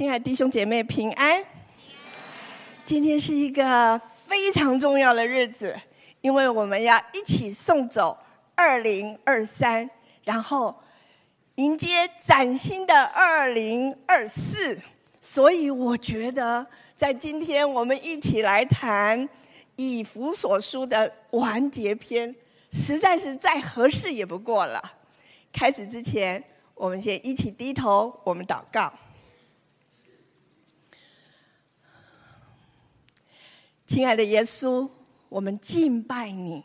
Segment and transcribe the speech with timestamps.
[0.00, 1.44] 亲爱弟兄姐妹平安。
[2.86, 5.78] 今天是一个非常重要的日子，
[6.22, 8.16] 因为我们要一起送走
[8.54, 9.90] 二零二三，
[10.24, 10.74] 然后
[11.56, 14.80] 迎接崭新的二零二四。
[15.20, 19.28] 所以我觉得，在今天我们一起来谈
[19.76, 22.34] 以弗所书的完结篇，
[22.72, 24.82] 实在是再合适也不过了。
[25.52, 26.42] 开始之前，
[26.74, 28.90] 我们先一起低头，我们祷告。
[33.90, 34.88] 亲爱的耶稣，
[35.28, 36.62] 我们敬拜你。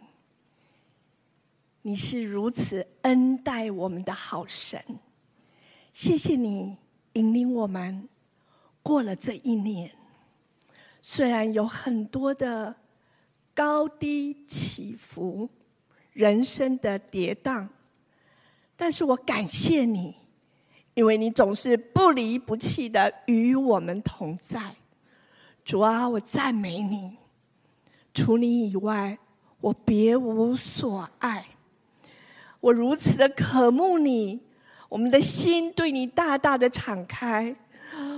[1.82, 4.80] 你是如此恩待我们的好神，
[5.92, 6.78] 谢谢你
[7.14, 8.08] 引领我们
[8.84, 9.92] 过了这一年。
[11.02, 12.76] 虽然有很多的
[13.56, 15.50] 高低起伏，
[16.14, 17.68] 人生的跌宕，
[18.76, 20.16] 但是我感谢你，
[20.94, 24.76] 因为你总是不离不弃的与我们同在。
[25.66, 27.18] 主啊，我赞美你。
[28.14, 29.18] 除你以外，
[29.60, 31.48] 我别无所爱。
[32.62, 34.40] 我如此的渴慕你，
[34.88, 37.56] 我们的心对你大大的敞开。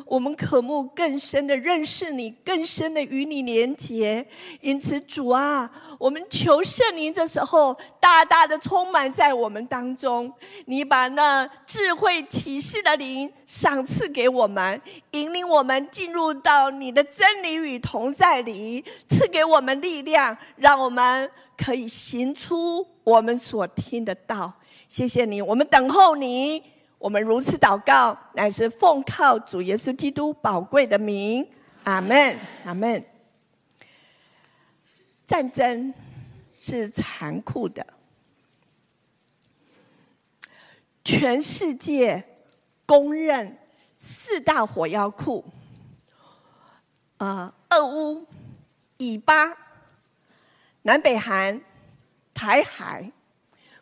[0.10, 4.26] 我们渴慕更深的认识你，更深的与你连结。
[4.62, 5.70] 因此，主啊，
[6.00, 10.32] 我们求圣灵这时候大大的充满在我们当中。
[10.66, 24.54] 你把那智慧启示的灵赏赐给我们，引领我们进入到你的真理与同在里，赐给我们力量，让我们可以行出我们所听的道。
[24.88, 26.77] 谢谢你，我们等候你。
[27.00, 31.48] 我们如此祷告，乃是奉靠主耶稣基督宝贵的名，
[31.84, 33.06] 阿门，阿门。
[35.28, 35.94] 战争
[36.54, 37.86] 是残酷的，
[41.04, 42.24] 全世界
[42.86, 43.60] 公认
[44.00, 45.46] 四大火药库，
[47.18, 48.26] 啊，俄乌、
[48.98, 49.56] 以巴、
[50.82, 51.62] 南北韩、
[52.34, 53.12] 台海，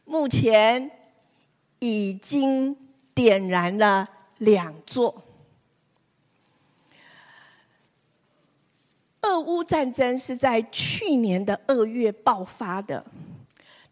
[0.04, 0.92] 目前
[1.80, 2.76] 已经。
[3.16, 5.24] 点燃了两座。
[9.22, 13.04] 俄乌战争是在去年的二月爆发的，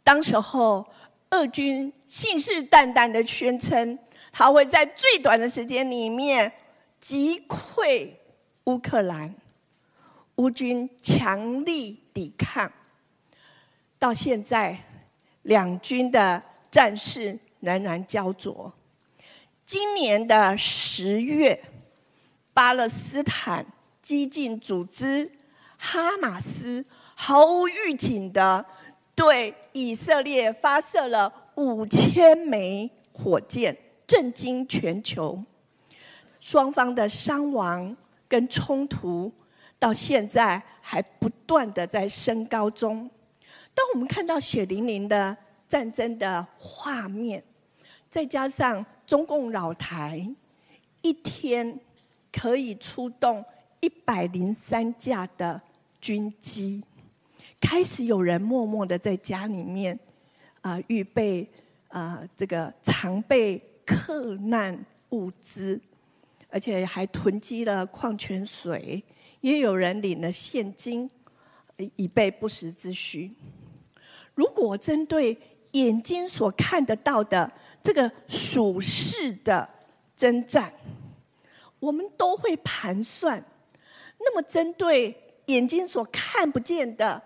[0.04, 0.86] 当时候
[1.32, 3.98] 俄军信誓旦旦的宣称，
[4.32, 6.52] 他会在最短的时间里面
[7.00, 8.14] 击溃
[8.66, 9.34] 乌克兰，
[10.36, 12.72] 乌军强力抵抗，
[13.98, 14.78] 到现在
[15.42, 18.72] 两军的战事仍然焦灼。
[19.74, 21.60] 今年的十月，
[22.54, 23.66] 巴勒斯坦
[24.04, 25.32] 激进组织
[25.80, 26.86] 哈马斯
[27.16, 28.64] 毫无预警的
[29.16, 33.76] 对以色列发射了五千枚火箭，
[34.06, 35.44] 震惊全球。
[36.40, 37.98] 双方的伤亡
[38.28, 39.34] 跟冲突
[39.80, 43.10] 到现在还不断的在升高中。
[43.74, 45.36] 当我们看到血淋淋的
[45.68, 47.44] 战争的画面，
[48.08, 50.28] 再加上中共扰台，
[51.02, 51.80] 一天
[52.32, 53.44] 可以出动
[53.80, 55.62] 一百零三架的
[56.00, 56.84] 军机，
[57.60, 59.98] 开始有人默默的在家里面
[60.62, 61.48] 啊、预备
[61.90, 65.80] 啊、这个常备克难物资，
[66.50, 69.04] 而且还囤积了矿泉水，
[69.42, 71.10] 也有人领了现金，
[71.98, 73.32] 以备不时之需。
[74.34, 75.38] 如果针对
[75.74, 77.52] 眼睛所看得到的，
[77.84, 79.68] 这个属世的
[80.16, 80.74] 征战，
[81.80, 83.44] 我们都会盘算。
[84.18, 85.14] 那么，针对
[85.48, 87.22] 眼睛所看不见的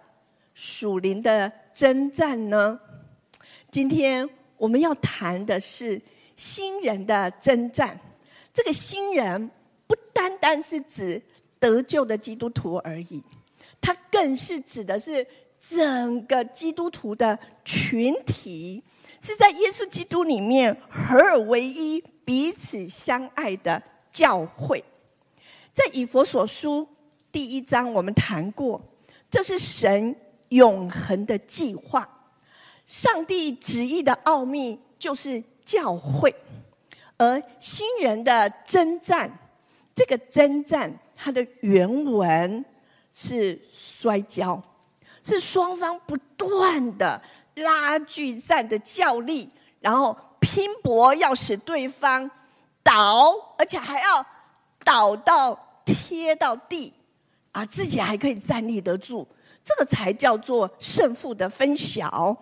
[0.55, 2.79] 属灵的征战呢？
[3.69, 6.01] 今天我们要谈的是
[6.35, 7.99] 新人的征战。
[8.51, 9.51] 这个新人
[9.85, 11.21] 不单单是指
[11.59, 13.21] 得救的基督徒而已，
[13.79, 15.27] 它更是指的是
[15.59, 18.83] 整个基督徒的群体。
[19.21, 23.81] 是在耶稣基督里面合而为一、彼此相爱的
[24.13, 24.83] 教会。
[25.73, 26.87] 在以佛所书
[27.31, 28.81] 第一章，我们谈过，
[29.29, 30.15] 这是神
[30.49, 32.07] 永恒的计划。
[32.85, 36.33] 上帝旨意的奥秘就是教会，
[37.17, 39.37] 而新人的征战，
[39.93, 42.63] 这个征战它的原文
[43.11, 44.61] 是摔跤，
[45.23, 47.21] 是双方不断的。
[47.57, 49.49] 拉锯战的较力，
[49.79, 52.29] 然后拼搏要使对方
[52.83, 54.25] 倒，而且还要
[54.83, 56.93] 倒到贴到地，
[57.51, 59.27] 啊，自己还可以站立得住，
[59.63, 62.35] 这个才叫做胜负的分晓。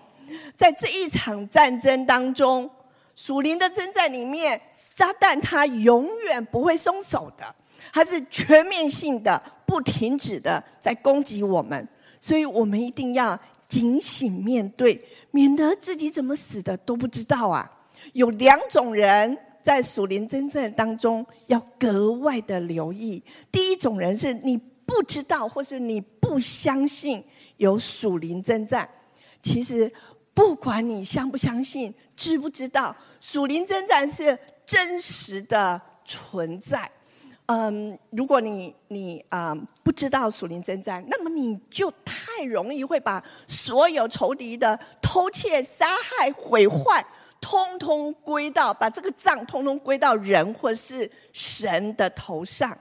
[0.57, 2.69] 在这一场战争当中，
[3.15, 7.55] 属灵的征战里面，撒旦他永远不会松手的，
[7.93, 11.87] 他是全面性的、不停止的在攻击我们，
[12.19, 17.69] 所以我们一定要警醒面对，免得自己怎么死的都不知道啊！
[18.13, 23.23] 有两种人在属灵征战当中要格外的留意。
[23.51, 27.23] 第一种人是你不知道，或是你不相信
[27.57, 28.87] 有属灵征战。
[29.41, 29.91] 其实
[30.33, 36.89] 不管你相不相信、知不知道，属灵征战是真实的存在。
[37.47, 47.05] 嗯，如果你你啊、不知道属灵征战，那么你就太容易会把所有仇敌的偷窃、杀害、毁坏，
[47.39, 52.75] 通通归到把这个账通通归到人或是神的头上。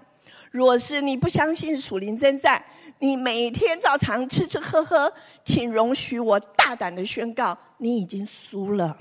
[0.50, 2.64] 若是你不相信属灵征战，
[3.00, 5.12] 你每天照常吃吃喝喝，
[5.44, 8.96] 请容许我大胆的宣告，你已经输了。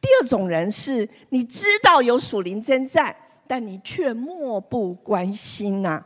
[0.00, 3.14] 第二种人是你知道有属灵征战。
[3.50, 6.00] 但你却漠不关心呐、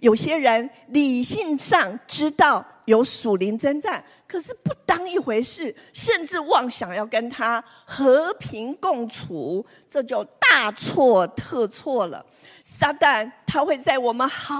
[0.00, 12.24] 有些人理性上知道有属灵征战，可是不当一回事，甚至妄想要跟他和平共处，这就大错特错了。
[12.64, 14.56] 撒旦他会在我们毫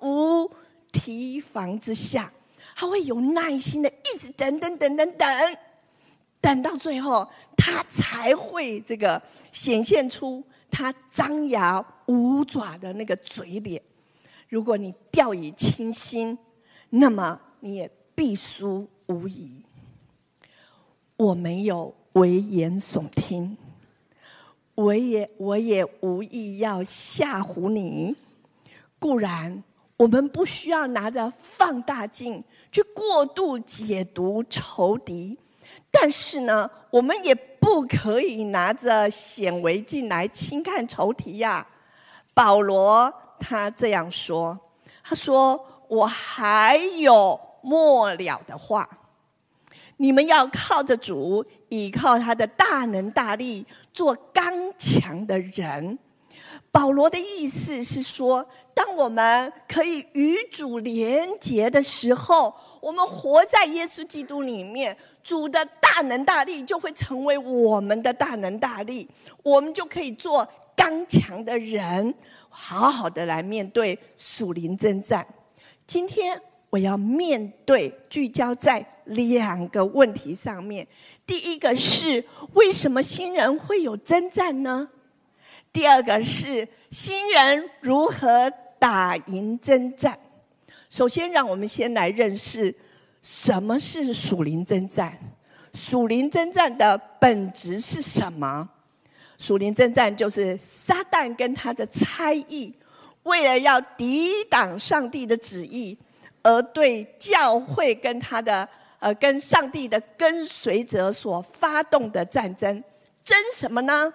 [0.00, 0.50] 无
[0.90, 2.32] 提防之下，
[2.74, 5.56] 他会有耐心的一直等等等等等，
[6.40, 10.42] 等到最后，他才会这个显现出。
[10.70, 13.82] 他张牙舞爪的那个嘴脸，
[14.48, 16.38] 如果你掉以轻心，
[16.88, 19.62] 那么你也必输无疑。
[21.16, 23.56] 我没有危言耸听，
[24.74, 28.16] 我也我也无意要吓唬你。
[28.98, 29.62] 固然，
[29.96, 32.42] 我们不需要拿着放大镜
[32.72, 35.38] 去过度解读仇敌。
[35.90, 41.66] 但是呢，我们也不可以拿着显微镜来轻看仇敌呀。
[42.32, 44.58] 保罗他这样说
[45.04, 48.88] ：“他说，我还有末了的话，
[49.98, 55.98] 你们要靠着主，倚靠他的大能大力，做刚强的人。”
[56.72, 69.08] 保罗的意思是说，当我们可以与主连结的时候，我们活在耶稣基督里面，主的大能大力就会成为我们的大能大力，
[69.42, 72.14] 我们就可以做刚强的人，
[72.48, 75.26] 好好的来面对属灵征战。
[75.86, 76.40] 今天
[76.70, 80.86] 我要面对聚焦在两个问题上面，
[81.26, 82.24] 第一个是
[82.54, 84.88] 为什么新人会有征战呢？
[85.72, 90.18] 第二个是新人如何打赢征战。
[90.90, 92.74] 首先，让我们先来认识
[93.22, 95.16] 什么是属灵征战。
[95.72, 98.68] 属灵征战的本质是什么？
[99.38, 102.74] 属灵征战就是撒旦跟他的猜疑，
[103.22, 105.96] 为了要抵挡上帝的旨意，
[106.42, 112.82] 而对教会跟他的呃跟上帝的跟随者所发动的战争。
[113.22, 114.12] 争什么呢？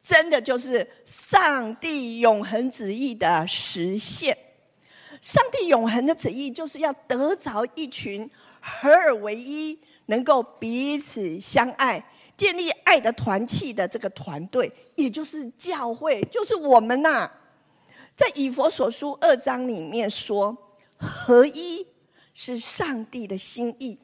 [0.00, 4.38] 争的就是上帝永恒旨意的实现。
[5.20, 8.28] 上帝永恒的旨意就是要得着一群
[8.60, 12.02] 合而为一、能够彼此相爱、
[12.36, 17.30] 建立爱的团契的这个团队，也就是教会，就是我们呐、
[18.16, 20.56] 在以佛所书二章里面说，
[20.96, 21.86] 合一
[22.34, 23.98] 是上帝的心意，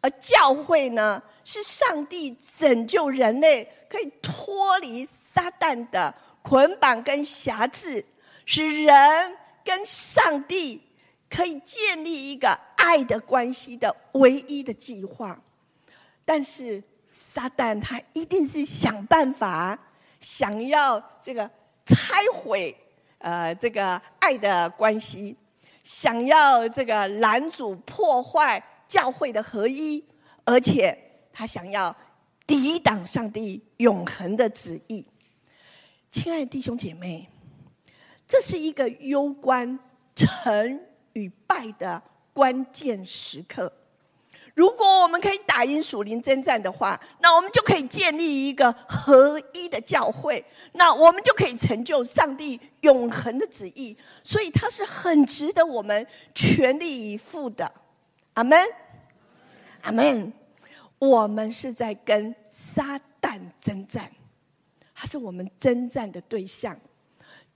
[0.00, 3.68] 而教会呢，是上帝拯救人类。
[3.86, 6.12] 可以脱离撒旦的
[6.42, 8.04] 捆绑跟辖制，
[8.44, 10.80] 使人跟上帝
[11.28, 15.42] 可以建立一个爱的关系的唯一的计划。
[16.24, 19.78] 但是撒旦他一定是想办法，
[20.20, 21.50] 想要这个
[21.86, 22.76] 拆毁
[23.18, 25.36] 呃这个爱的关系，
[25.82, 30.04] 想要这个拦阻破坏教会的合一，
[30.44, 30.96] 而且
[31.32, 31.96] 他想要。
[32.46, 35.06] 抵挡上帝永恒的旨意，
[36.10, 37.26] 亲爱的弟兄姐妹，
[38.26, 39.78] 这是一个攸关
[40.14, 40.80] 成
[41.12, 42.02] 与败的
[42.32, 43.72] 关键时刻。
[44.54, 53.96] 如果我们可以打赢属灵征战的话，那我们就可以建立一个合一的教会，那我们就可以成就上帝永恒的旨意。
[54.22, 57.70] 所以，它是很值得我们全力以赴的。
[58.34, 58.58] 阿门，
[59.82, 60.32] 阿门。
[61.00, 64.10] 我们是在跟撒旦征战，
[64.94, 66.78] 他是我们征战的对象。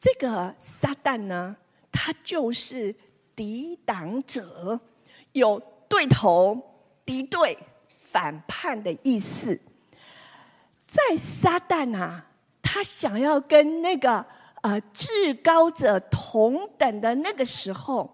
[0.01, 1.57] 这个撒旦呢，
[1.91, 2.95] 他就是
[3.35, 4.81] 抵挡者，
[5.33, 6.61] 有对头、
[7.05, 7.59] 敌对、
[7.99, 9.61] 反叛的意思。
[10.85, 12.27] 在撒旦啊，
[12.63, 14.25] 他想要跟那个
[14.63, 18.09] 呃至高者同等的那个时候，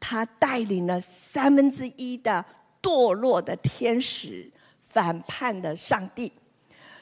[0.00, 2.44] 他带领了三分之一的
[2.82, 4.50] 堕落的天使，
[4.82, 6.32] 反叛的上帝，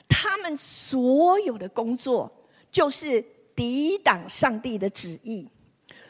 [0.09, 2.31] 他们所有的工作
[2.71, 5.47] 就是抵挡上帝的旨意，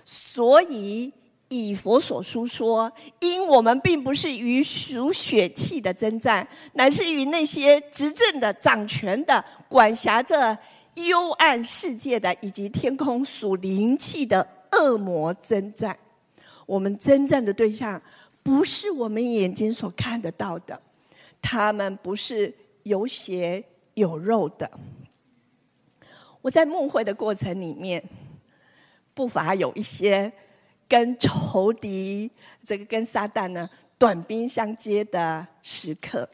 [0.05, 1.13] 所以。
[1.55, 10.57] 以佛所书说：“因我们并不是与属血气的争战，乃是与那些执政的、掌权的、管辖着
[10.95, 15.95] 幽暗世界的，以及天空属灵气的恶魔争战。
[16.65, 18.01] 我们争战的对象，
[18.43, 20.81] 不是我们眼睛所看得到的，
[21.43, 22.51] 他们不是
[22.85, 24.71] 有血有肉的。
[26.43, 28.05] 我在牧会的过程里面，
[29.15, 30.31] 不乏有一些。”
[30.89, 32.31] 跟仇敌，
[32.67, 36.29] 这个跟撒旦呢短兵相接的时刻，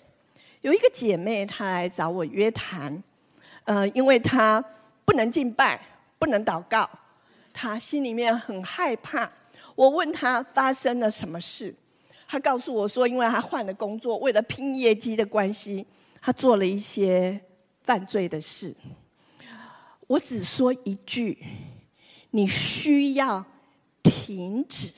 [0.62, 3.00] 有一个姐妹她来找我约谈，
[3.62, 4.60] 呃，因为她
[5.04, 5.80] 不能敬拜，
[6.18, 6.90] 不能祷告，
[7.52, 9.30] 她心里面很害怕。
[9.76, 11.72] 我问她发生了什么事，
[12.26, 15.86] 她告诉我说，因为她换了工作，为了拼业绩的关系，
[16.20, 17.40] 她做了一些
[17.84, 18.74] 犯罪的事。
[20.08, 21.38] 我只说一句，
[22.32, 23.46] 你需要。
[24.00, 24.90] 停止，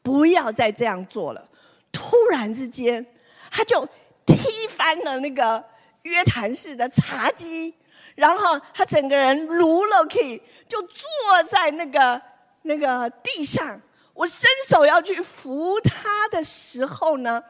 [0.00, 1.48] 不要再这样做了。
[1.90, 3.04] 突然之间，
[3.50, 3.86] 他就
[4.24, 5.62] 踢翻了那个
[6.02, 7.74] 约谈式的茶几，
[8.14, 12.22] 然后他整个人如了 K，就坐在那个
[12.62, 13.78] 那个地上。
[14.14, 17.42] 我伸手要去扶他的时候呢，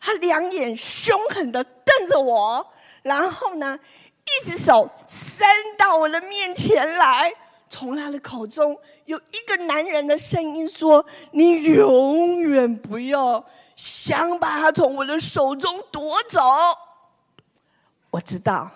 [0.00, 2.72] 他两眼凶狠的瞪着我，
[3.02, 3.78] 然后呢，
[4.30, 5.46] 一只手伸
[5.76, 7.32] 到我的面前来。
[7.68, 13.44] 从他的口中有一个男人的声音说：“你永远不要
[13.76, 16.40] 想把他从我的手中夺走。”
[18.10, 18.68] 我知道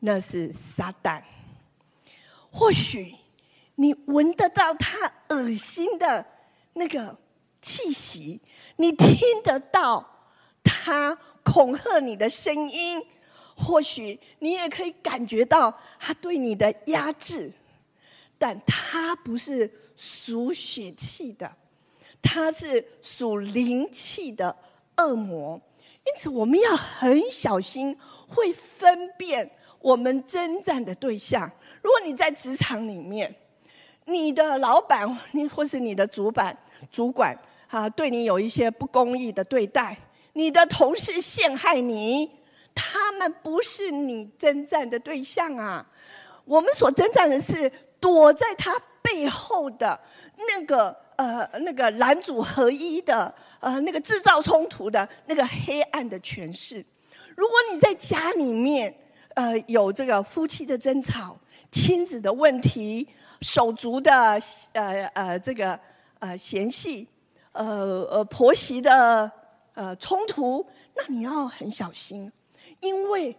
[0.00, 1.22] 那是撒旦。
[2.50, 3.14] 或许
[3.76, 6.26] 你闻得到他恶心的
[6.74, 7.16] 那个
[7.62, 8.38] 气息，
[8.76, 10.06] 你听得到
[10.62, 13.02] 他恐吓你的声音，
[13.54, 17.52] 或许你也可以感觉到他对你的压制。
[18.36, 21.50] 但他不是属血气的，
[22.20, 24.54] 他是属灵气的
[24.96, 25.58] 恶魔。
[26.04, 27.96] 因此，我们要很小心，
[28.26, 29.48] 会分辨
[29.80, 31.50] 我们征战的对象。
[31.80, 33.34] 如果你在职场里面，
[34.04, 36.54] 你的老板，你或是你的主管、
[36.90, 39.96] 主管啊，对你有一些不公义的对待，
[40.34, 42.28] 你的同事陷害你，
[42.74, 45.86] 他们不是你征战的对象啊。
[46.44, 47.70] 我们所征战的是。
[48.00, 49.98] 躲在他背后的
[50.36, 56.84] 那个呃，那个男主合一的呃，那个制造冲突的那个黑暗的权势。
[57.34, 58.94] 如果你在家里面
[59.32, 61.34] 呃有这个夫妻的争吵、
[61.70, 63.08] 亲子的问题、
[63.40, 64.12] 手足的
[64.74, 65.80] 呃呃这个
[66.18, 67.08] 呃嫌隙、
[67.52, 69.32] 呃呃婆媳的
[69.72, 70.62] 呃冲突，
[70.94, 72.30] 那你要很小心，
[72.80, 73.36] 因为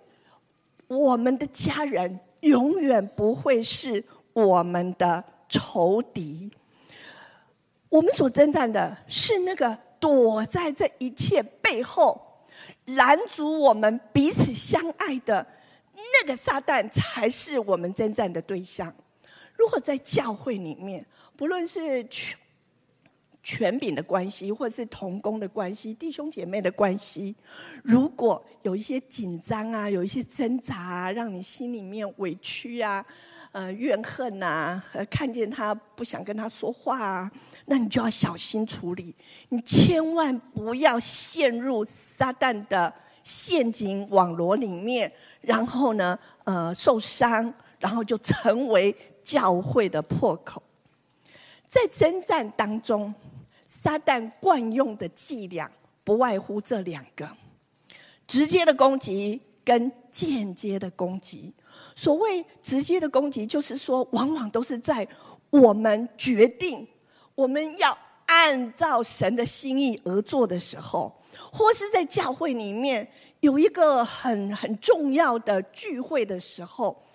[0.88, 4.04] 我们的家人永远不会是。
[4.36, 6.52] 我们的仇敌，
[7.88, 12.22] 我们所征战的是那个躲在这一切背后，
[12.84, 15.48] 拦阻我们彼此相爱的
[15.96, 18.94] 那个撒旦，才是我们征战的对象。
[19.54, 21.06] 如果在教会里面，
[21.38, 22.36] 不论是去
[23.46, 27.36] 权柄的关系，或是同工的关系、弟兄姐妹的关系，
[27.84, 33.06] 如果有一些紧张啊，有一些挣扎啊，让你心里面委屈啊。
[33.52, 37.32] 呃，怨恨呐、啊，呃，看见他不想跟他说话啊，
[37.68, 39.16] 那你就要小心处理。
[39.48, 45.10] 你千万不要陷入撒旦的陷阱网罗里面，
[45.40, 50.62] 然后呢，呃，受伤，然后就成为教会的破口。
[51.70, 53.14] 在征战当中，
[53.78, 55.70] 撒旦惯用的伎俩
[56.06, 57.30] 不外乎这两个：
[58.26, 61.54] 直接的攻击跟间接的攻击。
[61.94, 65.06] 所谓直接的攻击，就是说，往往都是在
[65.50, 66.88] 我们决定
[67.36, 67.96] 我们要
[68.28, 71.14] 按照神的心意而做的时候，
[71.52, 73.06] 或是在教会里面
[73.42, 77.06] 有一个很很重要的聚会的时候，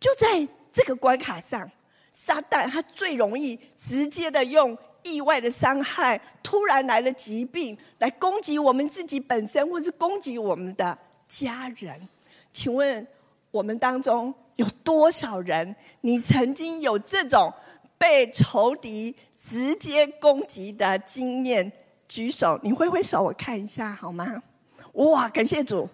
[0.00, 1.70] 就在这个关卡上，
[2.10, 10.98] 撒旦他最容易直接的用意外的伤害、突然来的疾病来攻击我们自己本身，或是攻击我们的
[11.28, 12.08] 家人。
[12.52, 13.06] 请问？
[13.52, 15.74] 我们当中有多少人？
[16.02, 17.50] 你曾经有这种
[17.96, 21.72] 被仇敌直接攻击的经验？
[22.06, 24.42] 举手，你挥挥手，我看一下好吗？
[24.92, 25.88] 哇，感谢主！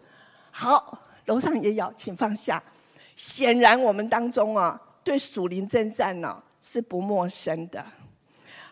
[0.50, 2.60] 好，楼上也有，请放下。
[3.14, 7.84] 显然，我们当中啊，对属灵征战呢是不陌生的。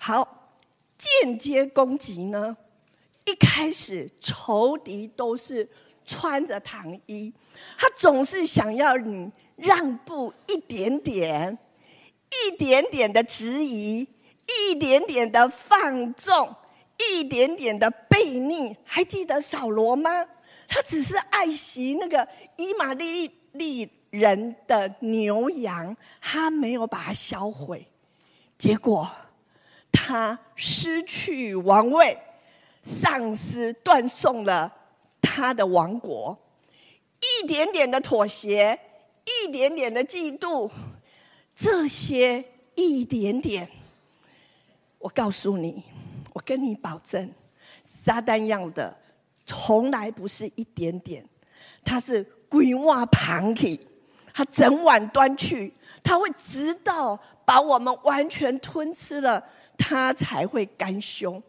[0.03, 0.55] 好，
[0.97, 2.57] 间接攻击呢，
[3.27, 5.69] 一开始仇敌都是
[6.07, 7.31] 穿着糖衣，
[7.77, 11.59] 他总是想要你让步一点点，
[12.47, 14.09] 一点点的质疑，
[14.47, 16.57] 一点点的放纵，
[16.97, 18.75] 一点点的背逆。
[18.83, 20.27] 还记得扫罗吗？
[20.67, 22.27] 他只是爱惜那个
[22.57, 27.87] 伊玛利利人的牛羊，他没有把它销毁，
[28.57, 29.11] 结果
[29.93, 32.17] 他失去王位，
[32.83, 34.73] 上司断送了
[35.21, 36.37] 他的王国。
[37.21, 38.79] 一点点的妥协，
[39.25, 40.71] 一点点的嫉妒，
[41.55, 42.43] 这些
[42.75, 43.69] 一点点，
[44.99, 45.83] 我告诉你，
[46.33, 47.31] 我跟你保证，
[47.85, 48.97] 撒旦要的。
[49.45, 51.23] 从来不是一点点，
[51.85, 53.81] 他是规碗盘起，
[54.33, 59.45] 他整碗端去，他会直到把我们完全吞吃了，
[59.81, 61.43] 他才会甘休。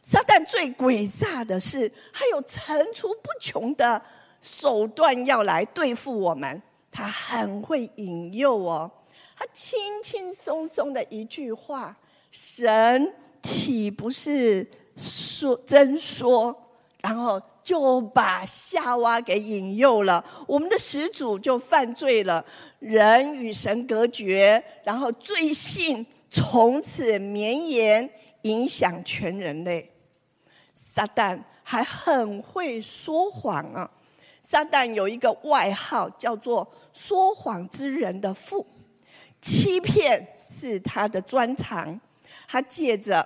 [0.00, 4.00] 撒旦最诡诈的是，他有层出不穷的
[4.40, 8.90] 手段要来对付我们，他很会引诱哦。
[9.36, 11.96] 他轻轻松松的一句话，
[12.30, 13.12] 神
[13.42, 16.56] 岂不是说真说？
[17.00, 22.44] 然后就把夏娃给引诱了，我们的始祖就犯罪了，
[22.78, 28.08] 人与神隔绝，然后罪性从此绵延，
[28.42, 29.92] 影响全人类。
[30.72, 33.88] 撒旦还很会说谎啊！
[34.40, 38.66] 撒旦有一个外号叫做“说谎之人的父”，
[39.42, 42.00] 欺骗是他的专长，
[42.48, 43.24] 他借着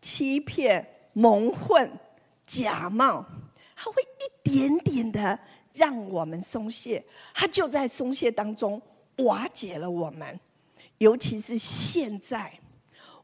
[0.00, 1.88] 欺骗蒙混。
[2.46, 3.24] 假冒，
[3.76, 5.38] 他会一点点的
[5.74, 8.80] 让我们松懈，他就在松懈当中
[9.16, 10.40] 瓦解了我们。
[10.98, 12.58] 尤其是现在，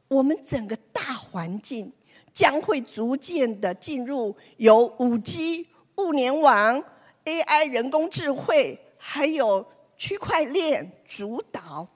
[0.09, 1.93] 我们整个大环境
[2.33, 5.67] 将会逐渐的进入由五 G、
[5.97, 6.83] 物联网、
[7.25, 9.67] AI、人工智慧，还有
[9.97, 11.89] 区块链主导。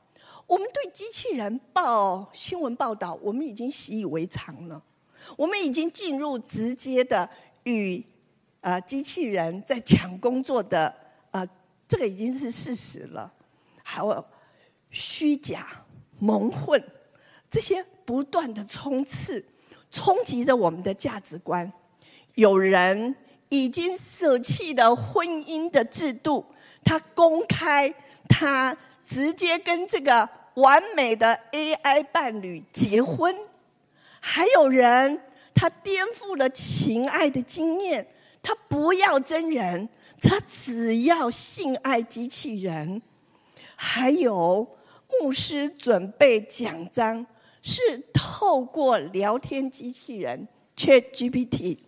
[0.46, 4.83] 我们对机器人报新闻报道，我们已经习以为常了。
[5.37, 7.29] 我们已经进入直接的
[7.64, 8.05] 与
[8.61, 10.94] 啊机器人在抢工作的
[11.33, 11.44] 啊，
[11.88, 13.33] 这个已经是事实了。
[13.83, 14.24] 还有
[14.98, 15.66] 虚假
[16.18, 16.82] 蒙混
[17.50, 19.44] 这些不断的冲刺，
[19.90, 21.70] 冲击着我们的价值观。
[22.35, 23.14] 有人
[23.50, 26.46] 已经舍弃了婚姻的制度，
[26.82, 27.92] 他公开，
[28.26, 33.37] 他直接跟这个完美的 AI 伴侣结婚。
[34.18, 35.20] 还有人，
[35.54, 38.09] 他颠覆了情爱的经验，
[38.42, 39.90] 他不要真人，
[40.22, 43.02] 他只要性爱机器人。
[43.78, 44.66] 还有
[45.09, 47.27] 牧师准备讲章，
[47.62, 51.79] 是透过聊天机器人 ChatGPT，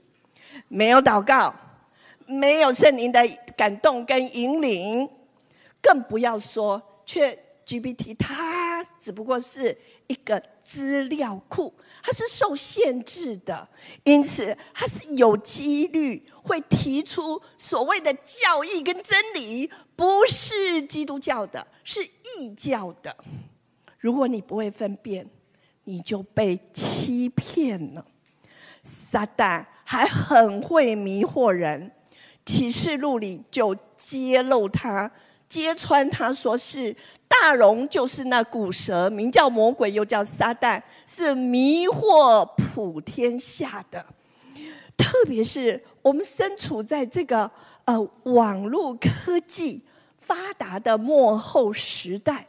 [0.68, 1.54] 没有祷告，
[2.26, 3.26] 没有圣灵的
[3.57, 5.09] 感动跟引领，
[5.83, 9.76] 更不要说 ChatGPT，它只不过是
[10.07, 11.74] 一个资料库。
[12.00, 13.68] 它是受限制的，
[14.04, 23.16] 因此它是有几率会提出所谓的教义跟真理，不是基督教的，是异教的。
[23.98, 25.27] 如果你不会分辨，
[25.85, 28.05] 你就被欺骗了。
[28.83, 31.90] 撒旦还很会迷惑人，
[32.44, 35.11] 启示录里就揭露他，
[35.48, 36.94] 揭穿他说是。
[37.27, 44.05] 大龙就是那古蛇，名叫魔鬼，又叫撒旦，是迷惑普天下的。
[44.96, 47.51] 特别是我们身处在这个
[47.87, 49.83] 呃网络科技
[50.18, 52.46] 发达的幕后时代，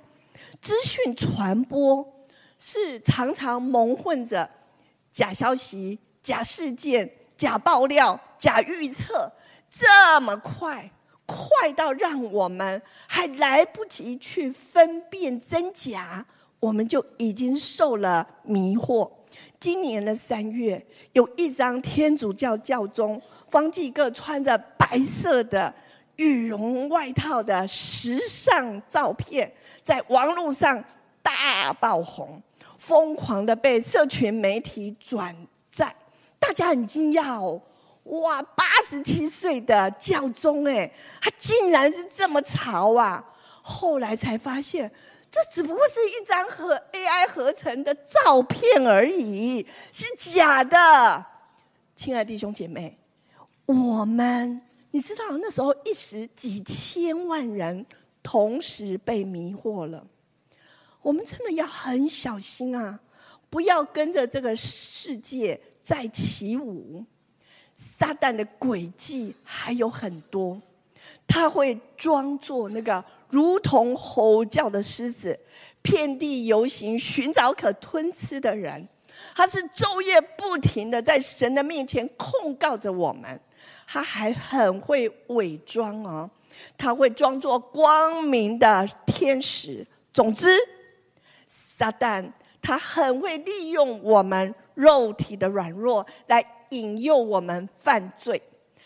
[0.60, 2.05] 资讯传播
[2.58, 4.49] 是常常蒙混着
[5.13, 9.32] 假消息、假事件、假爆料、假预测，
[9.69, 10.91] 这么快。
[11.32, 16.25] 快到让我们还来不及去分辨真假，
[16.60, 19.08] 我们就已经受了迷惑。
[19.60, 25.71] 今年的三月，有一张天主教教宗方济各穿着白色的
[26.19, 29.49] 羽绒外套的时尚照片，
[29.82, 30.84] 在网络上
[31.23, 32.41] 大爆红，
[32.77, 35.34] 疯狂的被社群媒体转
[35.71, 35.95] 载，
[36.38, 37.62] 大家很惊讶哦。
[38.03, 43.23] 哇，八十七岁的教宗哎，他竟然是这么潮啊！
[43.62, 44.91] 后来才发现，
[45.32, 51.25] 这只不过是一张和 AI 合成的照片而已，是假的。
[51.95, 52.97] 亲爱弟兄姐妹，
[53.65, 57.86] 我们你知道那时候一时几千万人
[58.23, 60.06] 同时被迷惑了。
[61.02, 62.99] 我们真的要很小心啊，
[63.49, 67.06] 不要跟着这个世界在起舞。
[67.73, 70.62] 撒旦的诡计还有很多，
[71.25, 75.39] 他会装作那个如同吼叫的狮子，
[75.82, 78.86] 遍地游行，寻找可吞吃的人。
[79.34, 83.39] 他是昼夜不停的在神的面前控告着我们。
[83.88, 86.29] 他还很会伪装哦，
[86.77, 89.86] 他会装作光明的天使。
[90.13, 90.47] 总之，
[91.47, 96.45] 撒旦他很会利用我们肉体的软弱来。
[96.71, 98.39] 引诱我们犯罪，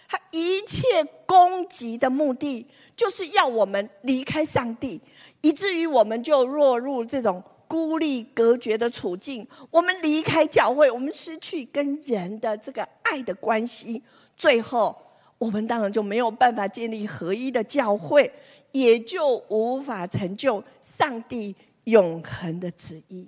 [0.07, 2.65] 他一切攻击的目的，
[2.95, 5.01] 就是要我们离开上帝，
[5.41, 9.45] 以至于我们就落入这种孤立隔绝的处境。
[9.69, 14.01] 我们离开教会，我们失去跟人的这个爱的关系，
[14.43, 14.93] 最后
[15.37, 18.29] 我们当然就没有办法建立合一的教会，
[18.73, 23.25] 也就无法成就上帝永恒的旨意。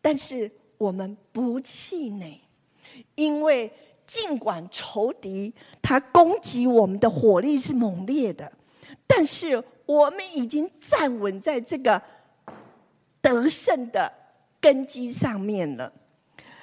[0.00, 2.40] 但是我们不气馁。
[3.14, 3.70] 因为
[4.06, 5.52] 尽管仇敌
[5.82, 8.50] 他攻击我们的火力是猛烈的，
[9.06, 12.00] 但是我们已经站稳在这个
[13.20, 14.10] 得胜的
[14.62, 15.92] 根基上面了。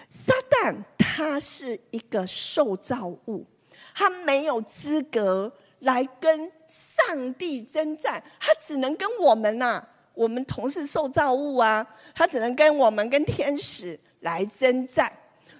[0.09, 0.75] 撒旦
[1.15, 3.45] 他是一个受造物，
[3.93, 15.11] 他没有资格来跟上帝征战，他只能跟我们呐、我们同是受造物啊，他只能跟我们跟天使来征战。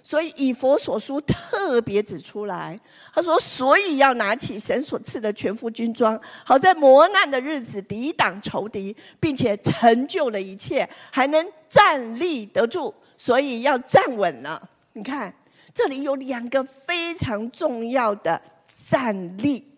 [0.02, 2.76] 所以以佛所书特别指出来，
[3.14, 12.92] 他说：“所以要拿起神所赐的全副军装，好在磨难的日子抵挡仇敌，并且成就了一切，还能站立得住。
[13.16, 14.68] 所以要站稳了。
[14.92, 15.34] 你看，
[15.74, 18.40] 这里有两个非常重要的
[18.88, 19.68] 站立。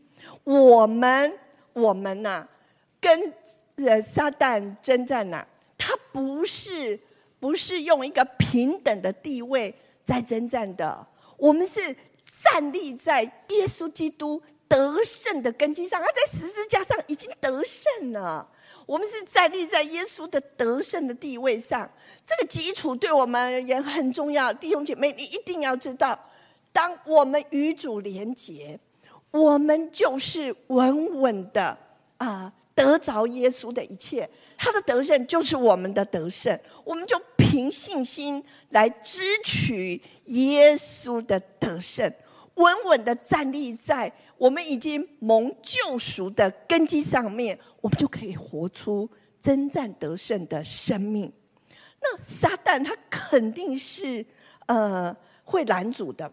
[0.44, 1.32] 我们，
[1.72, 2.46] 我们呐、
[3.00, 3.32] 跟
[3.76, 7.00] 呃撒旦征战呐、啊，他不是
[7.40, 9.74] 不是用一个平等的地位。”
[10.06, 11.04] 在征战的，
[11.36, 11.80] 我们是
[12.44, 18.48] 站立在耶稣基督得胜的根基上，他在十字架上已经得胜了。
[18.86, 21.90] 我们是站立在耶稣的得胜的地位上，
[22.24, 24.52] 这个基础对我们而言很重要。
[24.52, 26.18] 弟兄姐妹，你一定要知道，
[26.72, 28.78] 当我们与主连结，
[29.32, 31.76] 我们就是稳稳的
[32.18, 34.28] 啊，得着耶稣的一切。
[34.56, 42.10] 他的得胜就是我们的得胜，我们就凭信心来支取耶稣的得胜，
[42.54, 49.08] 稳稳的站立在我们已经蒙救赎的根基上面，我们就可以活出
[49.40, 51.32] 征战得胜的生命。
[52.00, 54.24] 那撒旦他肯定是
[54.66, 56.30] 呃会拦阻的，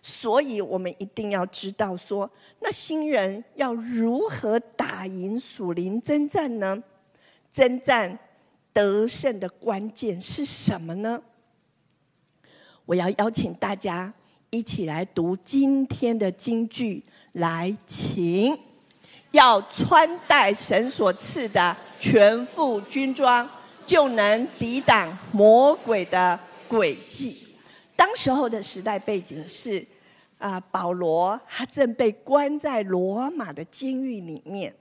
[0.00, 6.82] 所以我们一定要知道说，那新人要如何打赢属灵征战呢？
[7.50, 8.16] 征战
[8.72, 11.20] 得胜的关键是什么呢？
[12.86, 14.14] 我要邀请大家
[14.50, 18.58] 一起来读今天的金句，来，请
[19.30, 23.48] 要穿戴神所赐的全副军装，
[23.86, 26.38] 就能抵挡魔鬼的
[26.68, 27.46] 诡计。
[27.96, 29.86] 当时候的时代背景是
[30.38, 34.74] 啊，保罗他正被关在罗马的监狱里面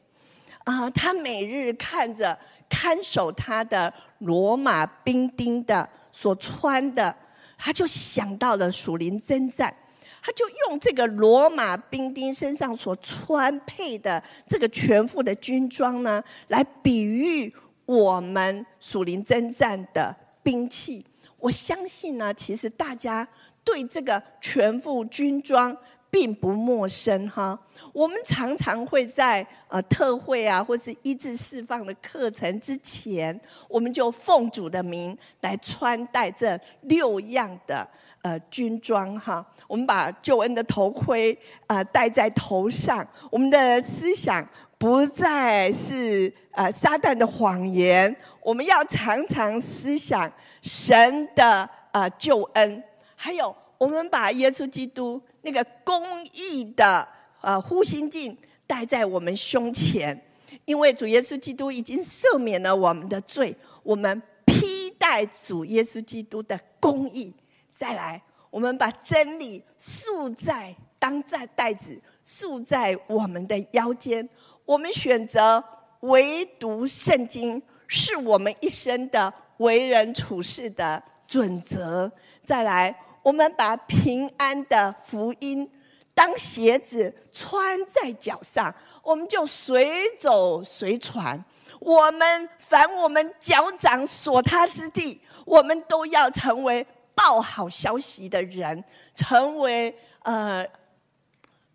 [0.63, 2.37] 啊，他每日看着。
[2.71, 7.15] 看守他的罗马兵丁的所穿的，
[7.57, 9.75] 他就想到了属灵征战，
[10.21, 17.53] 他就用这个罗马兵丁身上所穿配的这个全副的军装呢，来比喻
[17.85, 21.05] 我们属灵征战的兵器。
[21.37, 23.27] 我相信呢，其实大家
[23.63, 25.77] 对这个全副军装。
[26.11, 27.55] 并不陌生哈，
[27.93, 37.87] 我们常常会在呃特会啊，或是医治释放的课程之前，我们就奉主的名来穿戴这六样的
[38.21, 39.45] 呃军装哈。
[39.67, 52.83] 我们把救恩的头盔啊戴在头上，我们的思想不再是呃撒旦的谎言，我们要常常思想神的呃救恩，
[53.15, 55.21] 还有我们把耶稣基督。
[55.41, 56.03] 那个公
[56.33, 57.07] 义的
[57.39, 60.21] 呃护心镜戴在我们胸前，
[60.65, 67.33] 因为主耶稣基督已经赦免了我们的罪，我们披戴主耶稣基督的公义。
[67.79, 74.27] 再来，我们把真理束在当在袋子，束在我们的腰间。
[74.65, 75.63] 我们选择
[76.01, 82.11] 唯独圣经，是我们一生的为人处事的准则。
[82.43, 82.93] 再来。
[83.21, 85.69] 我们把平安的福音
[86.13, 91.43] 当鞋子穿在脚上，我们就随走随传。
[91.81, 96.83] 我们凡我们脚掌所踏之地，我们都要成为
[97.19, 98.81] 报好消息的人，
[99.13, 100.65] 成为呃，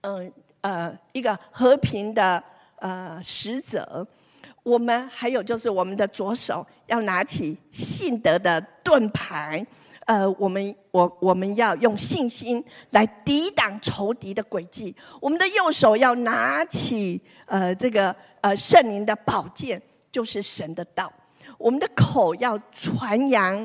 [0.01, 2.43] 嗯呃，呃一个和平的
[2.77, 4.07] 呃使者。
[4.63, 9.65] 我们还有就是我们的左手要拿起信德的盾牌。
[10.07, 14.95] 呃，我们我我们要用信心来抵挡仇敌的诡计。
[15.21, 19.81] 我们的右手要拿起呃这个呃圣灵的宝剑，
[20.11, 21.13] 就是神的道。
[21.59, 23.63] 我们的口要传扬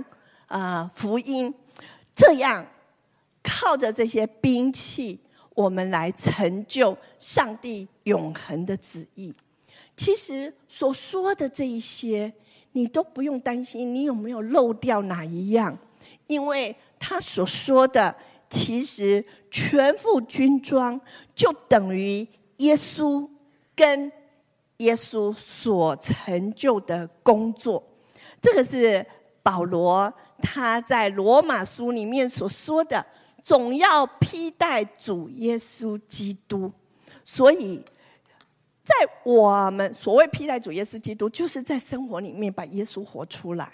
[0.48, 1.54] 啊、呃、福音，
[2.20, 2.66] 这样
[3.42, 5.18] 靠着这些兵器，
[5.56, 9.34] 我们来成就上帝永恒的旨意。
[9.96, 12.34] 其实所说的这一些，
[12.74, 15.78] 你都不用担心，你有没有漏掉哪一样？
[16.28, 18.14] 因为他所说的，
[18.50, 21.00] 其实全副军装
[21.34, 22.28] 就等于
[22.58, 23.26] 耶稣
[23.74, 24.12] 跟
[24.78, 27.82] 耶稣所成就的工作。
[28.42, 29.06] 这个是
[29.42, 33.06] 保罗他在罗马书里面所说的，
[33.44, 36.72] 总要披戴主耶稣基督。
[37.24, 37.80] 所以，
[38.84, 43.72] 在我们所谓披戴主耶稣基督，就是在生活里面把耶稣活出来。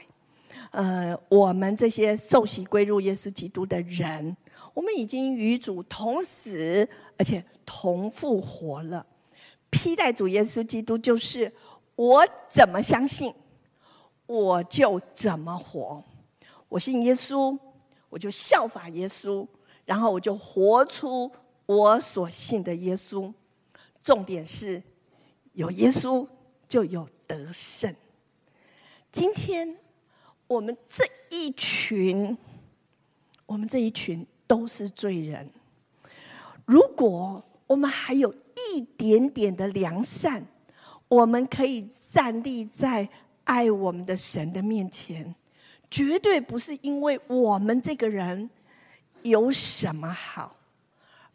[0.72, 4.36] 呃，我们这些受洗归入耶稣基督的人，
[4.74, 9.06] 我们已经与主同死，而且同复活了。
[9.70, 11.50] 披戴主耶稣基督，就是
[11.96, 13.34] 我怎么相信，
[14.26, 16.04] 我就怎么活。
[16.70, 17.58] 我信耶稣，
[18.10, 19.48] 我就效法耶稣，
[19.86, 21.32] 然后我就活出
[21.66, 23.34] 我所信的耶稣。
[24.02, 24.82] 重点是，
[25.54, 26.28] 有耶稣
[26.68, 27.96] 就有得胜。
[29.12, 29.78] 今天。
[30.48, 32.38] 我们这一群，
[33.48, 35.50] 我们这一群都是罪人。
[36.66, 38.32] 如果我们还有
[38.72, 40.46] 一点点的良善，
[41.08, 43.10] 我们可以站立在
[43.46, 45.34] 爱我们的神的面前，
[45.96, 48.50] 绝对不是因为我们这个人
[49.24, 50.54] 有什么好，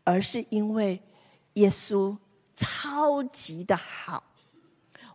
[0.04, 1.00] 而是因为
[1.54, 2.14] 耶稣
[2.54, 4.22] 超级的好。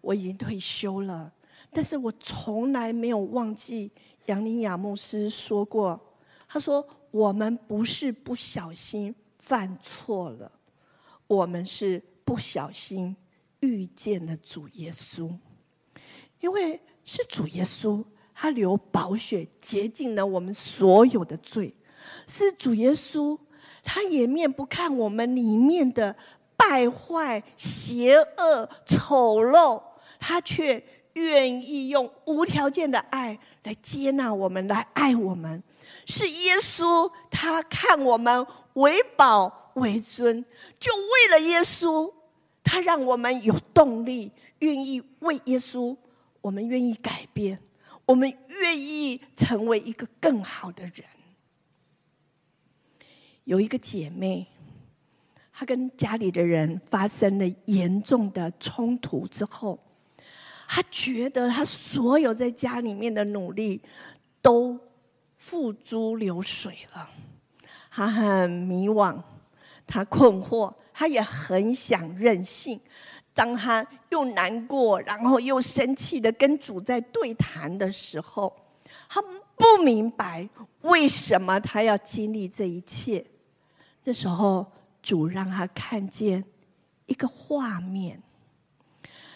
[0.02, 1.32] 我已经退休了。
[1.72, 3.92] 但是我从来没有忘记
[4.26, 6.02] 杨尼雅牧师说过，
[6.48, 10.52] 他说：“我们不是不小心犯错了，
[11.28, 13.16] 我们是不小心
[13.60, 15.32] 遇见了主耶稣，
[16.40, 18.04] 因为是主耶稣，
[18.36, 21.74] 他流宝血洁净了我们所有的罪，
[22.28, 23.40] 是主耶稣，
[23.84, 26.16] 他也面不看我们里面的
[26.56, 29.82] 败坏、邪恶、丑陋，
[30.20, 30.84] 他却。”
[31.16, 35.64] 愿意用无条件的爱来接纳我们，来爱我们，
[36.06, 40.44] 是耶稣，他看我们为宝为尊，
[40.78, 42.12] 就为了耶稣，
[42.62, 45.96] 他让我们有动力，愿意为耶稣，
[46.42, 47.58] 我们愿意改变，
[48.06, 51.06] 我们愿意成为一个更好的人。
[53.46, 54.48] 有一个姐妹，
[55.52, 59.80] 她跟家里的人发生了严重的冲突之后。
[60.68, 63.82] 她觉得她所有在家里面的努力
[64.42, 64.80] 都
[65.38, 67.10] 付诸流水了，
[67.92, 69.22] 她很迷惘，
[69.86, 72.80] 她困惑，她也很想任性。
[73.34, 78.56] 当他又难过，然后又生气的跟主在对谈的时候，
[79.10, 79.22] 他
[79.58, 80.48] 不明白
[80.84, 83.26] 为什么他要经历这一切。
[84.06, 84.66] 那时候，
[85.02, 86.42] 主让他看见
[87.08, 88.22] 一个画面。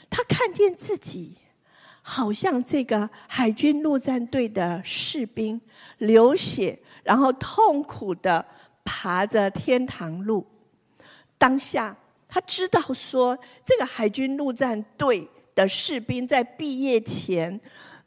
[0.09, 1.35] 他看见自己，
[2.01, 5.59] 好像这个海军陆战队的士兵，
[5.97, 8.45] 流血，然后痛苦的
[8.85, 10.47] 爬着天堂路。
[11.37, 11.95] 当下
[12.29, 17.59] 他知道说，这个海军陆战队的士兵在毕业前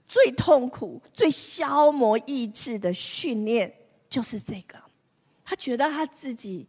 [0.06, 3.74] 最痛苦、最消磨意志的训练
[4.08, 4.80] 就是这个。
[5.44, 6.66] 他觉得他自己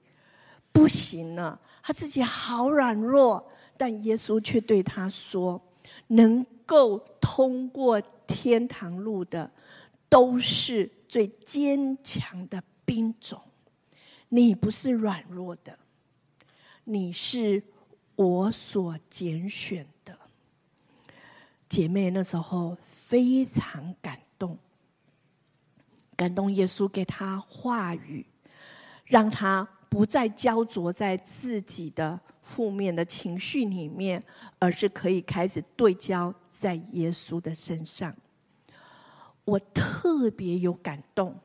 [0.71, 3.47] 不行了，他自己好软弱。
[3.77, 5.61] 但耶稣却对他说
[6.07, 9.49] ：“能够通过天堂路的，
[10.07, 13.41] 都是最坚强的兵种。
[14.29, 15.77] 你不是软弱的，
[16.84, 17.63] 你是
[18.15, 20.17] 我所拣选的。”
[21.69, 24.58] 姐妹那时候非常感动，
[26.15, 28.26] 感动耶稣给她话语，
[29.06, 32.19] 让她不再焦灼在自己的。
[32.43, 34.22] 负面的情绪里面，
[34.60, 38.13] 而是可以开始对焦在耶稣的身上。
[39.46, 41.39] 我特别有感动，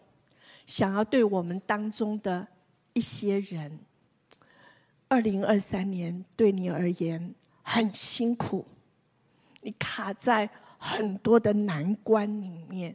[0.67, 2.45] 想要对我们当中的
[2.95, 3.79] 一些人，
[5.09, 8.67] 二零二三年对你而言很辛苦，
[9.63, 12.95] 你卡在很多的难关里面，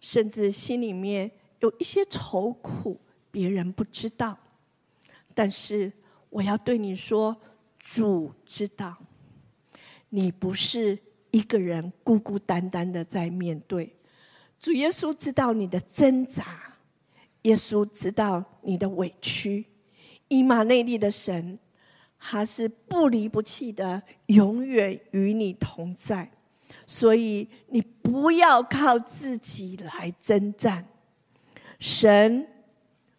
[0.00, 3.00] 甚至心里面有一些愁苦，
[3.30, 4.38] 别人不知道。
[5.34, 5.92] 但是
[6.30, 7.36] 我要对你说，
[7.78, 8.96] 主知道，
[10.10, 10.98] 你不是
[11.30, 13.94] 一个人孤孤单单的在面对。
[14.60, 16.76] 主耶稣知道你的挣扎，
[17.42, 19.66] 耶稣知道你的委屈。
[20.32, 21.58] 以马内利的神，
[22.18, 26.30] 他是不离不弃的，永远与你同在。
[26.86, 30.86] 所以你不要靠自己来征战，
[31.78, 32.46] 神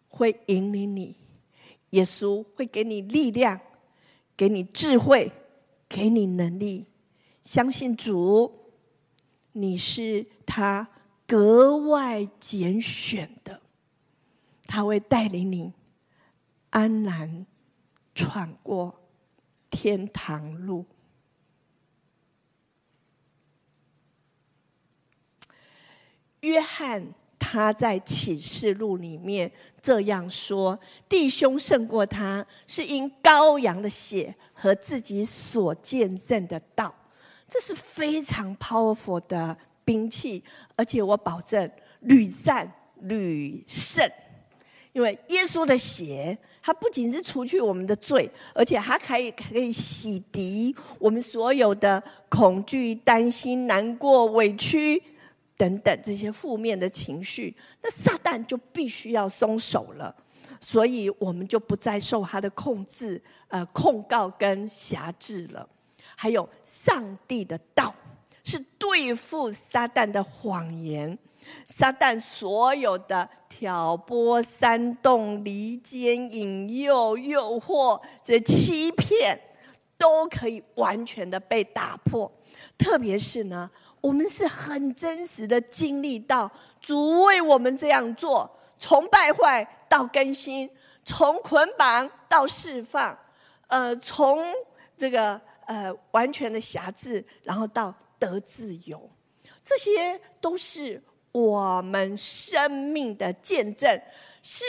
[0.08, 1.16] 会引领你，
[1.90, 3.60] 耶稣会给你力量，
[4.36, 5.30] 给你智慧，
[5.88, 6.86] 给你能力。
[7.42, 8.52] 相信主，
[9.52, 10.88] 你是他。
[11.26, 13.58] 格外拣选的，
[14.66, 15.72] 他会带领你
[16.74, 17.46] 安然
[18.12, 19.00] 闯过
[19.70, 20.84] 天堂路。
[26.40, 36.94] 约翰他在启示录里面这样说：“弟兄胜过他，是因羔羊的血和自己所见证的道。”
[37.48, 39.56] 这是非常 powerful 的。
[39.86, 40.42] 兵器，
[40.76, 44.10] 而且我保证屡战屡胜，
[44.94, 55.02] 因为耶稣的血，它不仅是除去我们的罪，而且它可以可以洗涤我们所有的恐惧、担心、难过、委屈
[55.58, 57.54] 等等这些负面的情绪。
[57.82, 60.16] 那撒旦就必须要松手了，
[60.58, 65.68] 所以我们就不再受他的控制、呃控告跟辖制了。
[66.16, 67.94] 还有上帝的道。
[68.46, 71.18] 是对付撒旦的谎言，
[71.68, 79.38] 撒旦所有的挑拨、煽动、离间、引诱、诱惑、这欺骗，
[79.96, 82.30] 都可以完全的被打破。
[82.76, 90.70] 特别是呢，我们是很真实的经历到主为我们这样做，从败坏到更新，
[91.04, 93.18] 从捆绑到释放，
[93.68, 94.42] 呃，从
[94.96, 97.94] 这个呃完全的辖制，然后到。
[98.16, 99.10] 得自由，
[99.62, 101.02] 这些都是
[101.34, 104.00] 我们生命的见证，
[104.40, 104.64] 是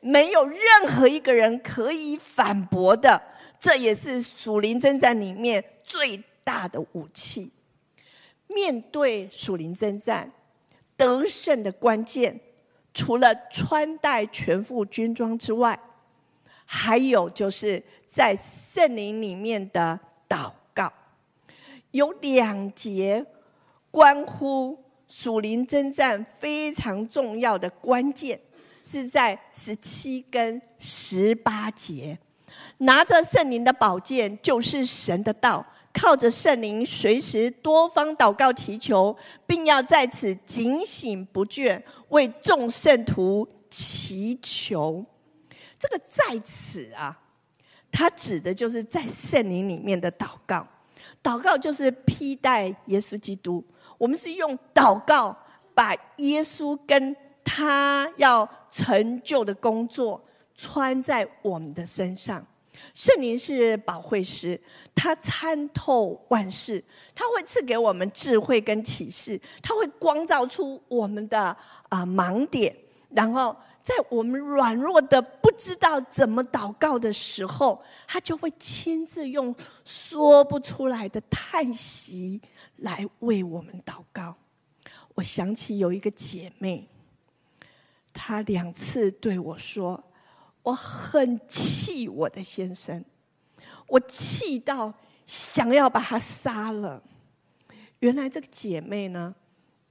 [0.00, 3.20] 没有任何一个人可以反驳的。
[3.58, 7.50] 这也是属灵征战里面最大的武器。
[8.46, 10.30] 面对属灵征战，
[10.96, 12.38] 得胜的关键，
[12.94, 15.76] 除了穿戴全副军装之外，
[16.64, 20.92] 还有就是在圣灵里面的祷告。
[21.90, 23.26] 有两节
[23.90, 24.78] 关乎
[25.18, 28.38] 属灵征战非常重要的关键，
[28.84, 32.18] 是在十七跟十八节。
[32.78, 45.02] 拿着圣灵的宝剑，就是神的道，靠着圣灵，随时多方祷告祈求，并要在此警醒不倦，为众圣徒祈求。
[45.78, 47.18] 这个在此啊，
[47.90, 50.68] 它指的就是在圣灵里面的祷告。
[51.22, 53.64] 祷告就是披戴耶稣基督，
[53.98, 55.36] 我们是用祷告
[55.74, 60.22] 把耶稣跟他要成就的工作
[60.54, 62.44] 穿在我们的身上。
[62.92, 64.60] 圣灵是保惠师，
[64.94, 66.82] 他参透万事，
[67.14, 71.56] 他会赐给我们智慧跟启示，他会光照出我们的
[71.88, 72.74] 啊盲点，
[73.10, 73.56] 然后。
[73.86, 79.54] 在我们软弱的不知道怎么祷告的时候，他就会亲自用
[79.84, 82.40] 说不出来的叹息
[82.76, 84.36] 来为我们祷告。
[85.14, 86.88] 我想起有一个姐妹，
[88.12, 90.02] 她两次对我说
[90.62, 93.04] ：“我很气我的先生，
[93.88, 94.92] 我气到
[95.24, 97.02] 想要把他杀了。”
[98.00, 99.34] 原来这个姐妹呢？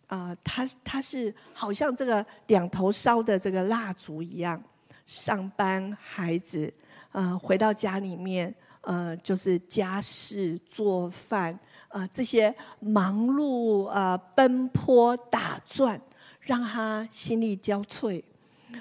[0.07, 4.63] 啊、呃，他他是好像这个两头烧的这个蜡烛一样，
[5.07, 6.71] 上班、孩子，
[7.11, 11.59] 呃，回到家里面，呃，就是家事、做饭，
[11.95, 15.97] 呃，这些忙碌、呃，奔波、打转，
[16.41, 18.21] 让他心力交瘁。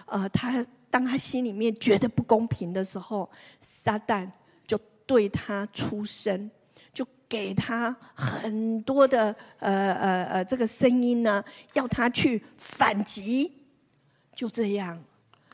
[0.06, 4.28] 呃，他当他心里面觉得不公平的时候，撒旦
[4.66, 6.50] 就对他出声。
[6.92, 11.44] 就给他很多的呃呃呃这个声音呢，
[11.74, 13.52] 要他去反击，
[14.32, 15.00] 就这样，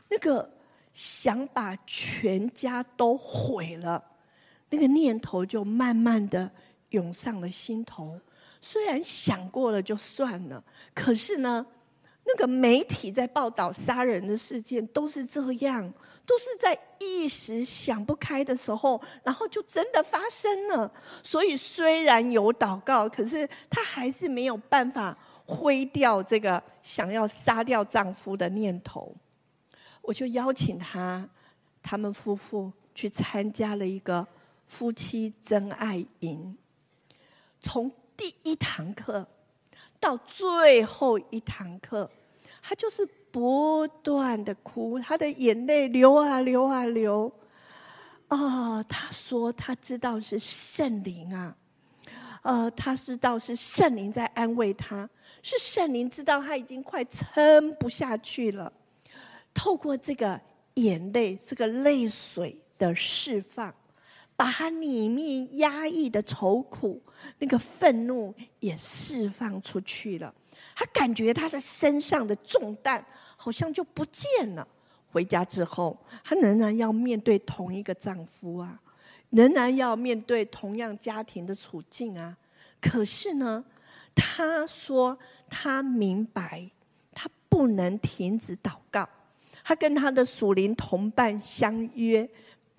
[0.08, 0.50] 那个
[0.92, 4.02] 想把全家都毁了，
[4.70, 6.50] 那个念头就慢慢的
[6.90, 8.20] 涌上了心头。
[8.60, 10.62] 虽然想过了就算了，
[10.94, 11.64] 可是呢，
[12.24, 15.92] 那个媒体在报道杀人的事件，都是这样，
[16.26, 20.92] 都是在一时想不开的时候，然后就真的发生了。
[21.22, 25.16] 所以虽然有祷告，可是她还是没有办法
[25.46, 29.16] 挥掉这个想要杀掉丈夫的念头。
[30.02, 31.26] 我就邀请她，
[31.82, 34.26] 他们夫妇去参加了一个
[34.66, 36.56] 夫妻真爱营，
[37.60, 39.26] 从第一堂课
[39.98, 42.10] 到最后一堂课。
[42.62, 47.32] 他就是不断的哭，他的眼泪流啊流啊流。
[48.28, 51.56] 啊，他说他知道是圣灵啊，
[52.42, 55.08] 呃，他知道是圣灵在安慰他，
[55.42, 58.72] 是圣灵知道他已经快撑不下去了。
[59.52, 60.40] 透过这个
[60.74, 63.74] 眼泪，这个泪水的释放，
[64.40, 66.98] 把他里面压抑的愁苦、
[67.40, 70.34] 那个愤怒也释放出去了。
[70.74, 73.04] 她感觉她的身上的重担
[73.36, 74.66] 好像就不见了。
[75.10, 78.80] 回家之后，她仍然要面对同一个丈夫啊，
[79.28, 82.34] 仍然要面对同样家庭的处境啊。
[82.80, 83.62] 可是呢，
[84.14, 85.18] 她说
[85.50, 86.70] 她明白，
[87.12, 89.06] 她不能停止祷告。
[89.62, 92.26] 她跟她的属灵同伴相约，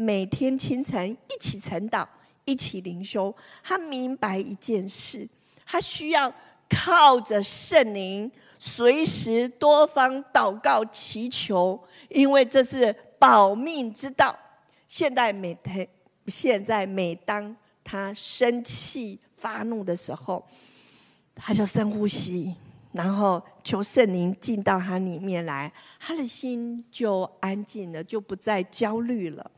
[0.01, 2.07] 每天清晨一起晨祷，
[2.45, 3.33] 一起灵修。
[3.63, 5.27] 他明白一件事，
[5.65, 6.33] 他需要。
[6.73, 11.77] 靠着圣灵，随时多方祷告祈求，
[12.07, 14.33] 因为这是保命之道。
[14.87, 15.85] 现在每天，
[16.27, 20.41] 现在每当他生气发怒的时候，
[21.35, 22.55] 他就深呼吸，
[22.93, 29.51] 然后求圣灵进到他里面来，他的心就安静了，就不再焦虑了。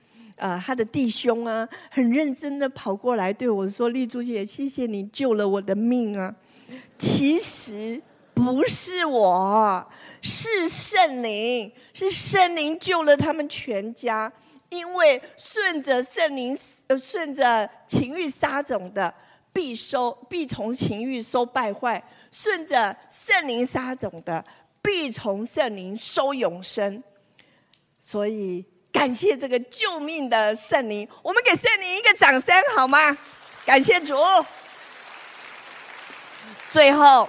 [0.43, 6.35] 呃，他的弟兄啊，很认真的跑过来对我说：“丽珠姐，谢谢你救了我的命啊。”
[6.99, 8.01] 其实
[8.33, 9.89] 不是我，
[10.21, 14.29] 是圣灵，是圣灵救了他们全家。
[14.67, 19.13] 因为顺着圣灵，呃，顺着情欲撒种的，
[19.53, 21.97] 必收，必从情欲收败坏；
[22.33, 24.43] 顺着圣灵撒种的，
[24.81, 27.01] 必从圣灵收永生。
[27.97, 33.17] 所以，感谢这个救命的圣灵，我们给圣灵一个掌声好吗？
[33.65, 34.15] 感谢主。
[36.69, 37.27] 最后，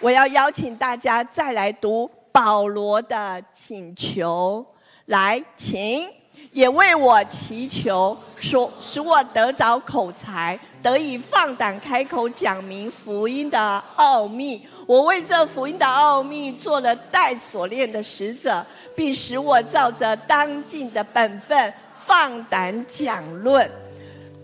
[0.00, 4.66] 我要邀请大家再来读保罗的请求，
[5.06, 6.10] 来，请
[6.50, 14.66] 也为我祈求，说使我得着口才，得以放胆开口讲明福音的奥秘。
[14.86, 18.64] 我为这福音的奥秘做了带锁链的使者，
[18.96, 23.70] 并使我照着当尽的本分放胆讲论。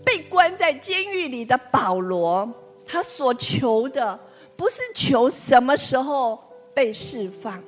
[0.05, 2.49] 被关在监狱里的保罗，
[2.85, 4.19] 他所求的。
[4.55, 6.37] 不是求什么时候
[6.73, 7.63] 被释放，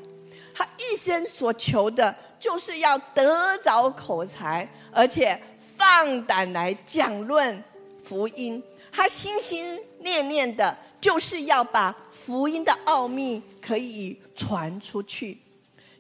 [0.54, 7.64] 他一生所求的就是要得着口才，而且放胆来讲论
[8.04, 8.62] 福音。
[8.92, 15.40] 他心心念念的就是要把福音的奥秘可以传出去。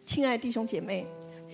[0.05, 1.05] 亲爱的弟兄姐妹，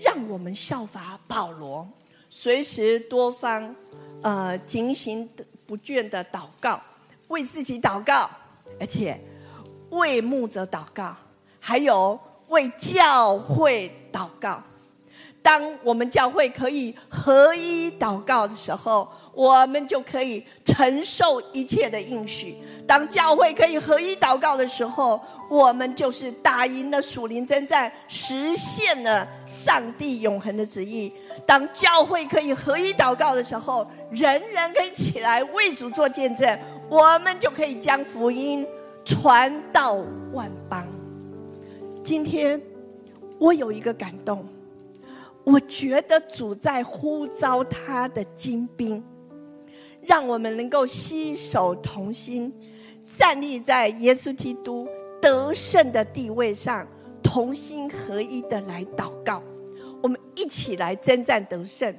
[0.03, 1.87] 让我们效法保罗，
[2.29, 3.73] 随时多方，
[4.21, 5.27] 呃，警醒
[5.65, 6.81] 不倦的祷告，
[7.29, 8.29] 为自己祷告。
[8.79, 9.19] 而且
[9.91, 11.15] 为牧者祷告，
[11.59, 12.19] 还有
[12.49, 14.61] 为教会祷告。
[15.41, 22.57] 当我们教会可以合一祷告的时候，我们就可以承受一切的应许。
[22.87, 31.13] 当教会可以合一祷告的时候，我们就是打赢了属灵征战，实现了上帝永恒的旨意。
[31.45, 36.59] 当教会可以合一祷告的时候，人人可以起来为主做见证，
[36.89, 38.65] 我们就可以将福音。
[39.09, 39.93] 传到
[40.33, 40.85] 万邦。
[42.03, 42.61] 今天
[43.39, 44.45] 我有一个感动，
[45.45, 49.01] 我觉得主在呼召他的精兵，
[50.07, 52.51] 让我们能够携手同心，
[53.17, 54.87] 站立在耶稣基督
[55.21, 56.87] 得胜的地位上，
[57.21, 59.43] 同心合一的来祷告。
[60.01, 61.93] 我们一起来征战得胜。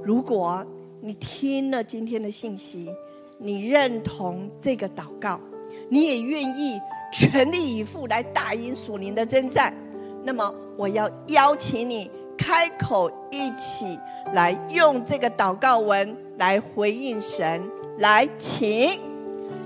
[0.00, 0.64] 如果
[1.00, 2.88] 你听了今天的信息，
[3.36, 5.40] 你认同这个祷告。
[5.88, 6.78] 你也愿意
[7.12, 9.74] 全力以赴来打赢属灵的征战，
[10.22, 12.08] 那么我要邀请你
[12.40, 13.98] 开口一起
[14.32, 17.62] 来用这个祷告文来回应神，
[17.98, 18.98] 来，请，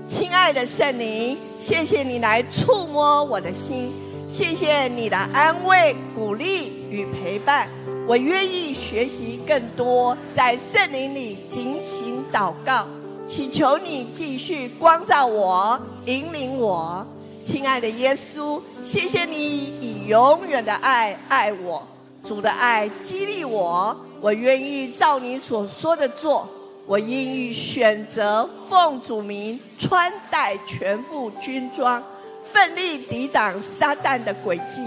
[0.09, 3.93] 亲爱的圣灵，谢谢你来触摸我的心，
[4.27, 7.69] 谢谢你的安慰、鼓励与陪伴，
[8.05, 12.85] 我愿意学习更多，在圣灵里警醒祷告。
[13.25, 17.07] 祈求你继续光照我，引领我，
[17.45, 19.37] 亲爱的耶稣，谢谢你
[19.79, 21.81] 以永远的爱爱我，
[22.25, 26.49] 主的爱激励我，我愿意照你所说的做。
[26.87, 32.03] 我愿意选择奉主名穿戴全副军装，
[32.43, 34.81] 奋力抵挡撒旦的诡计。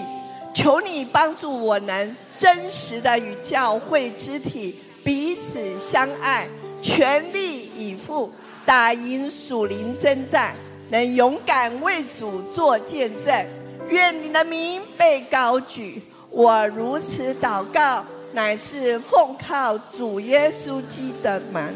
[0.55, 6.49] 求你帮助我，能真实的与教会肢体彼此相爱，
[6.81, 8.33] 全力以赴
[8.65, 10.55] 打赢属灵征战。
[10.91, 13.47] 能勇敢为主做见证，
[13.89, 16.01] 愿你的名被高举。
[16.31, 21.75] 我如此祷告，乃是奉靠主耶稣基督的门。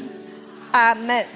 [0.73, 1.27] 阿门。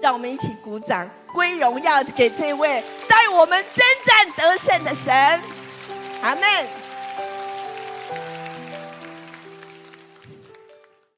[0.00, 5.12] 让我们一起鼓掌，归荣耀给这位带我们征战得胜的神。
[6.22, 6.79] 阿门。